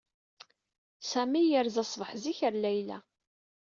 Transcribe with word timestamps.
Sami 1.11 1.41
yerza 1.49 1.83
ṣṣbeḥ 1.89 2.11
zik 2.23 2.39
ɣer 2.43 2.53
Layla. 2.61 2.97